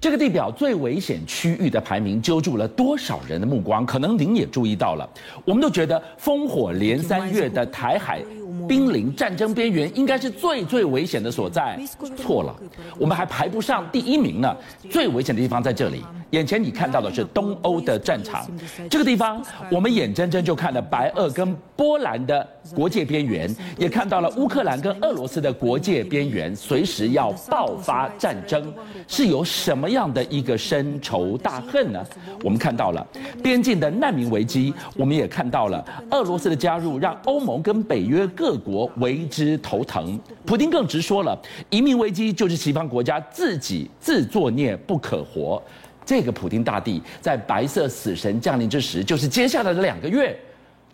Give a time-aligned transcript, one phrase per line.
[0.00, 3.84] 这个地表最危险区域的排名揪住了多少人的目光？
[3.84, 5.08] 可能您也注意到了，
[5.44, 8.22] 我们都觉得烽火连三月的台海。
[8.66, 11.78] 濒临战争边缘，应该是最最危险的所在。
[12.16, 12.54] 错了，
[12.98, 14.54] 我们还排不上第一名呢。
[14.90, 18.46] 最危险的地方在这里，眼前你看到的是东欧的战场，
[18.90, 28.72] 这个地方我们眼睁睁就看了白俄跟波兰的国界边缘，也看到了乌克兰跟俄罗斯的国界边缘，随时要爆发战争，
[29.06, 32.04] 是有什么样的一个深仇大恨呢？
[32.44, 33.06] 我们看到了
[33.42, 40.18] 边境的难民危机，我们也看到了俄罗斯的加入，让欧盟跟北约各国为之头疼。
[40.44, 41.38] 普丁更直说了，
[41.70, 45.62] 移民危机就是西方国家自己自作孽不可活。
[46.08, 50.34] 这个普丁大帝在白色死神降临之时，就是接下来的两个月。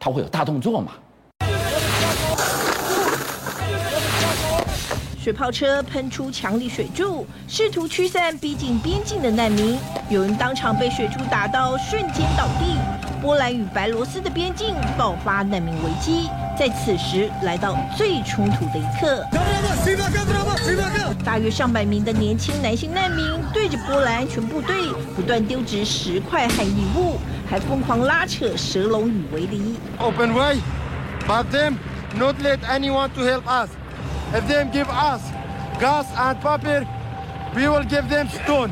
[0.00, 0.92] 他会有大动作嘛？
[5.22, 9.78] 水炮车喷出强力水柱，试图驱散逼近边境的难民。
[10.08, 12.78] 有人当场被水柱打到瞬间倒地。
[13.22, 16.28] 波兰与白罗斯的边境爆发难民危机，
[16.58, 19.24] 在此时来到最冲突的一刻。
[21.24, 24.74] 大约上百名的年轻男性难民对着波兰安全部队
[25.14, 27.16] 不断丢掷石块和异物。
[27.48, 29.76] 还疯狂拉扯蛇笼与围篱。
[29.98, 30.56] Open way,
[31.28, 31.74] but them
[32.16, 33.68] not let anyone to help us.
[34.32, 35.20] If them give us
[35.78, 36.86] gas and paper,
[37.54, 38.70] we will give them stone.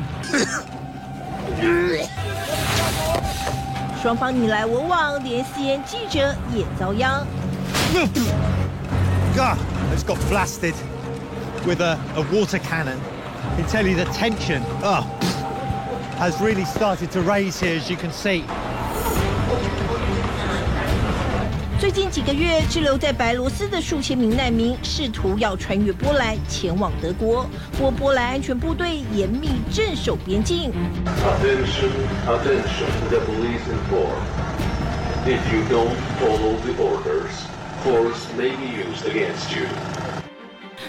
[4.02, 7.26] 双方你来我往，连 CNN 记者也遭殃。
[9.34, 9.58] God,
[9.94, 10.74] it's got blasted
[11.66, 12.98] with a, a water cannon.
[13.52, 15.04] I can tell you the tension oh,
[16.18, 18.44] has really started to raise here, as you can see.
[21.81, 27.49] 最近几个月滞留在白罗斯的数千名难民试图要穿越波兰前往德国。
[27.75, 30.71] 波波兰安全部队严密镇守边境。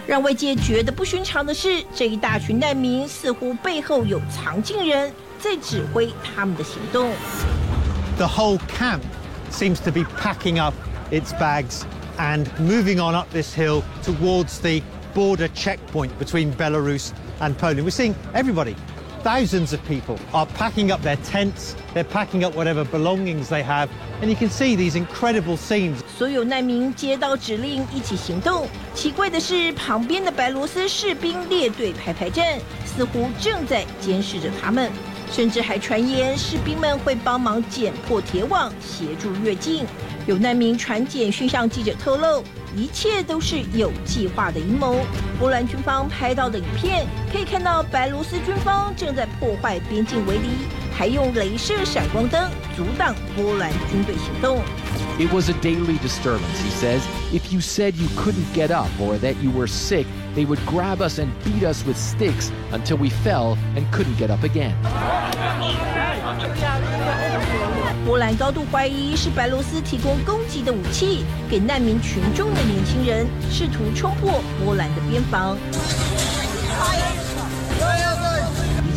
[0.06, 7.10] 让外界觉得不寻常的是这一大群难民似乎背后有藏进人在指挥他们的行动。
[8.18, 9.00] The whole camp
[9.52, 10.74] seems to be packing up
[11.11, 11.85] its bags
[12.19, 14.81] and moving on up this hill towards the
[15.13, 17.83] border checkpoint between Belarus and Poland.
[17.83, 18.75] We're seeing everybody,
[19.23, 23.89] thousands of people are packing up their tents, they're packing up whatever belongings they have,
[24.21, 25.97] and you can see these incredible scenes.
[26.17, 28.67] 所有难民接到指令一起行动。
[28.93, 34.91] 奇怪的是，旁边的白罗斯士兵列队排排站，似乎正在监视着他们。
[35.32, 39.86] 甚至还传言士兵们会帮忙剪破铁网，协助越境。
[40.26, 42.44] 有难民传简讯向记者透露，
[42.76, 44.98] 一切都是有计划的阴谋。
[45.40, 50.48] 波兰军方拍到的影片可以看到，白罗斯军方正在破坏边境围篱，
[50.94, 54.60] 还用镭射闪光灯阻挡波兰军队行动。
[55.21, 57.01] It was a daily disturbance, he says.
[57.31, 60.05] If you said you couldn't get up or that you were sick,
[60.37, 64.29] They would grab us and beat us with sticks until we fell and couldn't get
[64.29, 64.75] up again.
[68.05, 75.57] 波兰高度怀疑是白罗斯提供攻击的武器给难民群众的年轻人，试图冲破波兰的边防。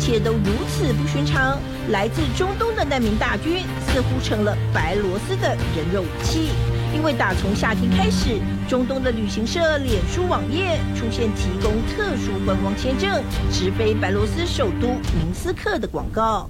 [0.06, 1.58] 一切都如此不寻常，
[1.90, 6.50] 来自中东的难民大军似乎成了白罗斯的人肉武器。
[6.94, 14.86] 因为打从夏天开始，中东的旅行社脸书网页出现提供特殊观光签证直飞白罗斯首都
[15.18, 16.48] 明斯克的广告。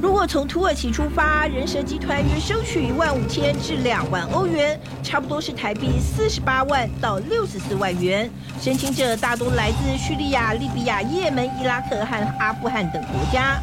[0.00, 8.30] 如果从土耳其出发，人蛇集团约收取一万五千至两万欧元，差不多是台币四十八万到六十四万元。
[8.60, 13.60] 申请者大多来自叙利亚、利比亚、也门、伊拉克和阿富汗等国家。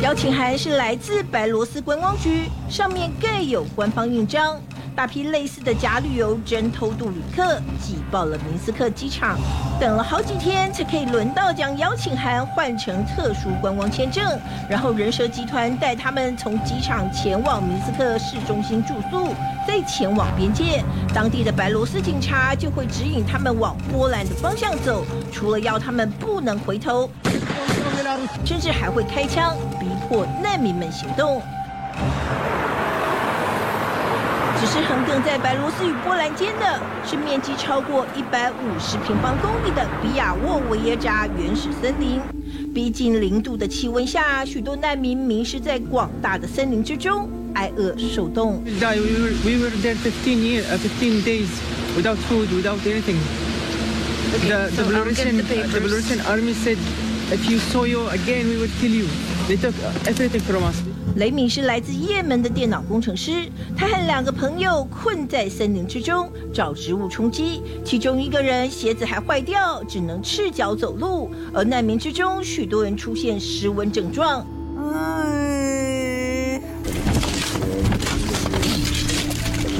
[0.00, 4.60] 邀请函是来自白罗斯观光局，上面盖有官方印章。
[4.98, 9.38] 大批类似的假旅游真偷渡旅客挤爆了明斯克机场，
[9.78, 14.36] 等了好几天才可以轮到将邀请函换成特殊观光签证，
[14.68, 19.32] 然后人蛇集团带他们从机场前往明斯克市中心住宿，
[19.68, 20.82] 再前往边界，
[21.14, 27.08] 当地的白罗斯警察就会指引他们往波兰的方向走，除了要他们不能回头，
[28.44, 31.40] 甚至还会开枪逼迫难民们行动。
[34.60, 42.20] 只是横亘在白罗斯与波兰间的是面积超过一百五十平方公里的比亚沃维耶扎原始森林。
[42.74, 48.60] 逼近零度的气温下，许多难民迷失在广大的森林之中，挨饿受冻。
[48.64, 51.48] We were there 15 years, 15 days
[51.96, 53.18] without food, without anything.
[54.48, 56.78] The the Belarusian the Belarusian army said,
[57.30, 59.06] if you saw you again, we would kill you.
[59.46, 59.74] They took
[60.06, 60.82] everything from us.
[61.18, 71.28] 雷米是来自也门的电脑工程师，他和两个朋友困在森林之中找植物充饥，其中一个人鞋子还坏掉，只能赤脚走路。
[71.52, 74.46] 而难民之中，许多人出现失温症状。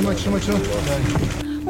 [0.02, 0.12] 目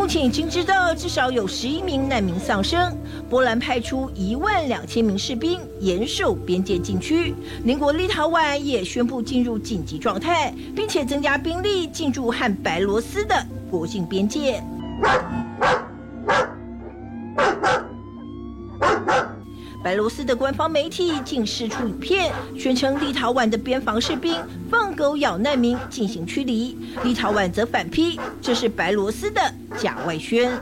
[0.08, 2.96] 前已经知道至少有十一名难民丧生。
[3.28, 7.34] 波兰派出一万两千名士兵严守边界禁区，
[7.64, 14.64] 邻国立陶宛也宣布进入紧急状态，并且增加兵力进驻和白罗斯的国境边界。
[19.88, 24.37] 白罗斯的官方媒体竟释出影片，宣称立陶宛的边防士兵
[24.70, 29.40] 放狗咬难民进行驱离，立陶宛则反批这是白罗斯的
[29.79, 30.52] 假外宣。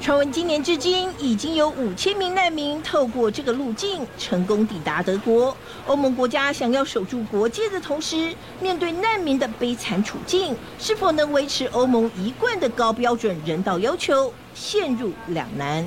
[0.00, 5.56] 传闻今年至今已经有五千名难民透过这个路径成功抵达德国。
[5.86, 15.86] 欧盟国家想要守住国界的同时，面对难民的悲惨处境，是否能维持欧盟一贯的高标准人道要求，陷入两难。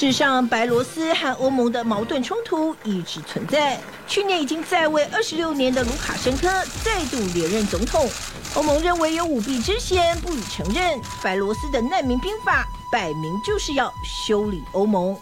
[0.00, 3.78] 事实上，白罗斯和欧盟的矛盾冲突一直存在。
[4.08, 6.48] 去年已经在位二十六年的卢卡申科
[6.82, 8.08] 再度连任总统，
[8.54, 10.98] 欧盟认为有舞弊之嫌，不予承认。
[11.22, 15.14] 白罗斯的难民兵法摆明就是要修理欧盟。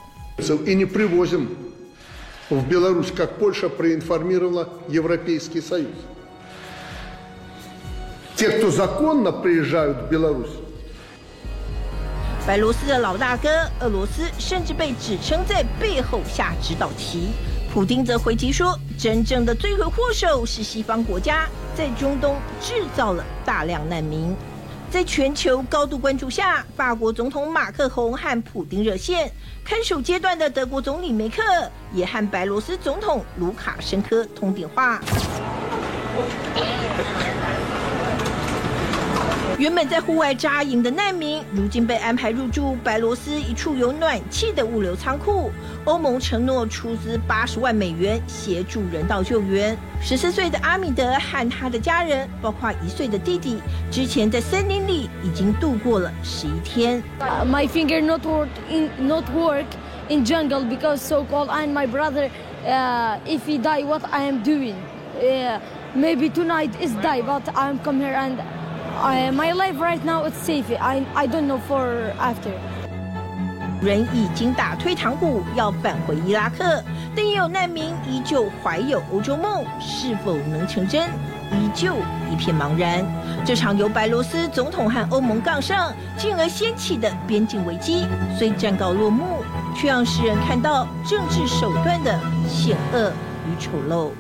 [12.48, 13.46] 白罗斯的老大哥
[13.80, 17.28] 俄罗斯甚至被指称在背后下指导棋，
[17.70, 21.46] 普丁则回击说，真正的罪魁祸首是西方国家
[21.76, 24.34] 在中东制造了大量难民。
[24.90, 29.30] 在全球高度关注下，法国总统马克宏和普丁热线，
[29.62, 31.42] 看守阶段的德国总理梅克
[31.92, 34.98] 也和白罗斯总统卢卡申科通电话。
[39.58, 45.50] 原本在户外扎营的难民，如今被安排入住白罗斯一处有暖气的物流仓库。
[45.84, 49.76] 欧盟承诺出资八十万美元协助人道救援。
[50.00, 53.58] 十四岁的阿米德和他的家人，包括一岁的弟弟，
[53.90, 57.02] 之前在森林里已经度过了十一天。
[57.18, 59.66] My finger not work in not work
[60.08, 62.30] in jungle because so cold and my brother,
[62.64, 64.76] uh, if he die, what I am doing?
[65.20, 65.58] Yeah,
[65.96, 68.38] maybe tonight is die, but I'm come here and.
[69.00, 70.76] I, my life right now is safe.
[70.76, 72.50] I I don't know for after.
[73.80, 76.82] 人已经打退堂鼓，要返回伊拉克，
[77.14, 81.04] 但也有难民依旧怀有欧洲梦，是否能成真，
[81.52, 81.94] 依旧
[82.28, 83.06] 一片茫然。
[83.44, 88.04] 这场由白罗斯总统和欧盟杠上，进而掀起的边境危机，
[88.36, 89.44] 虽暂告落幕，
[89.76, 92.18] 却让世人看到政治手段的
[92.48, 93.12] 险恶
[93.46, 94.10] 与丑陋。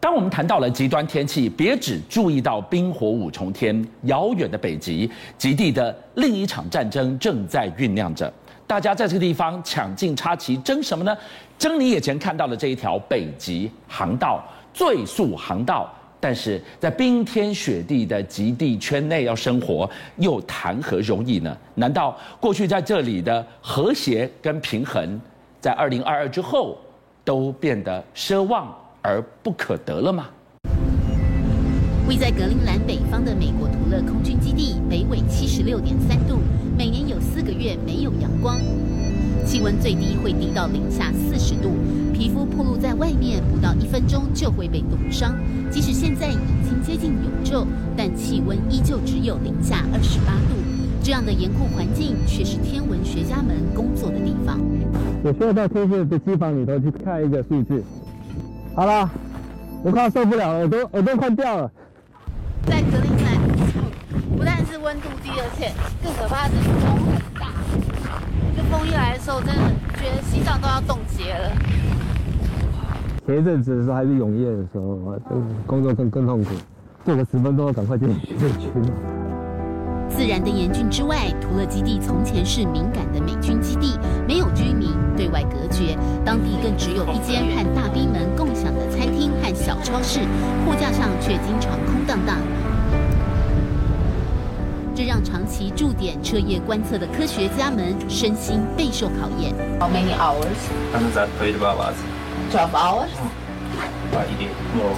[0.00, 8.32] 当我们谈到了极端天气，别只注意到冰火五重天，遥远的北极，极地的另一场战争正在酝酿着。
[8.64, 11.16] 大家在这个地方抢尽插旗，争什么呢？
[11.58, 15.92] 争你眼前看到的这一条北极航道，最速航道。
[16.20, 21.56] 但是在冰天雪地的极地圈内要生活，又谈何容易呢？
[21.74, 25.20] 难道过去在这里的和谐跟平衡，
[25.60, 26.76] 在二零二二之后
[27.24, 30.26] 都变得奢望而不可得了吗？
[32.08, 36.38] 位在格陵兰北方的美国图勒空军基地，北纬七十六点三度，
[36.76, 38.58] 每年有四个月没有阳光，
[39.44, 41.72] 气温最低会低到零下四十度，
[42.14, 45.34] 皮肤暴露在外面不到一分钟就会被冻伤。
[45.70, 50.56] 即使现在已经接近永昼，但气温依旧只有零下二十八度。
[51.02, 54.58] 这样的严酷环境，却是天文学家们工作的地方。
[55.22, 57.82] 我需要到天线的机房里头去看一个数据。
[58.78, 59.10] 好了，
[59.82, 61.68] 我快要受不了了，耳朵耳朵快掉了。
[62.64, 63.36] 在格陵兰，
[64.36, 67.48] 不但是温度低，而且更可怕的是风很大。
[68.56, 69.62] 这风一来的时候，真的
[69.96, 71.50] 觉得心脏都要冻结了。
[73.26, 75.18] 前一阵子的时候还是永夜的时候，
[75.66, 76.50] 工作更更痛苦，
[77.04, 78.36] 做个十分钟赶快进去。
[80.08, 90.20] 自然的严峻之外，图勒基地从前是敏感的美军基地，没有居民，对外隔绝，当地更只有一间和大兵们共享的餐厅和小超市，
[90.66, 92.36] 货架上却经常空荡荡。
[94.94, 99.54] 这让长期驻点彻夜观测的科学家们身心备受考验。
[99.78, 100.58] How many hours?
[100.92, 101.94] And that 12 hours.
[102.50, 103.10] Twelve hours?
[104.10, 104.96] Uh, it is more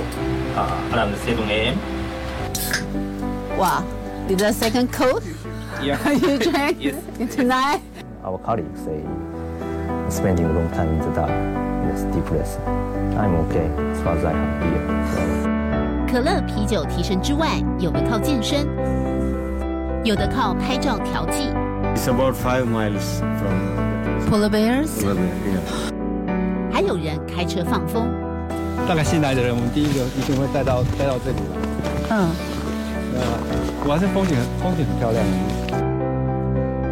[0.56, 1.76] uh, around 7 a.m.
[3.58, 3.84] Wow.
[4.29, 5.23] Is the second cold?
[5.81, 5.97] Yeah.
[6.05, 6.95] Are you drank Yes.
[7.35, 7.81] tonight?
[8.23, 9.03] Our colleagues say
[10.09, 11.31] spending a long time in the dark
[11.93, 12.61] is depressing.
[13.17, 14.81] I'm okay as far as I have beer.
[15.13, 15.21] So
[16.11, 18.65] 可乐、啤酒提神之外，有的靠健身，
[20.03, 21.49] 有的靠拍照调剂。
[21.95, 25.03] It's about five miles from Polar bears?
[25.03, 25.61] Well, yeah.
[26.71, 28.07] 还有人开车放风。
[28.87, 31.57] 大概新来的人，我们第一个一定会带到带到这里来。
[32.11, 32.29] 嗯，
[33.14, 33.20] 呃，
[33.84, 35.24] 我还是风景很风景很漂亮。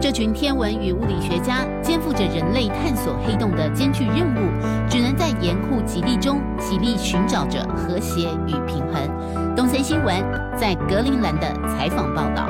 [0.01, 4.49] 这群天文与物理学家肩负着人类探索黑洞的艰巨任务，
[4.89, 9.55] 只能在严酷极地中极力寻找着和谐与平衡。
[9.57, 10.15] 东森新闻
[10.57, 12.49] 在格陵兰的采访报道。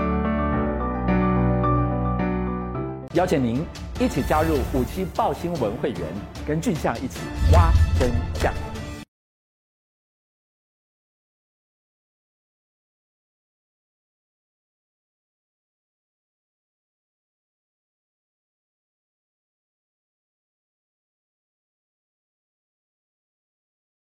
[3.14, 3.64] 邀请您
[3.98, 6.02] 一起加入五七报新闻会员，
[6.46, 7.20] 跟俊相一起
[7.52, 8.52] 挖真相。